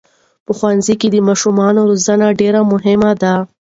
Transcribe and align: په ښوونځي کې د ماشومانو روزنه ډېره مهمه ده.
په 0.45 0.51
ښوونځي 0.57 0.93
کې 1.01 1.07
د 1.11 1.15
ماشومانو 1.27 1.79
روزنه 1.89 2.27
ډېره 2.39 2.61
مهمه 2.71 3.11
ده. 3.21 3.33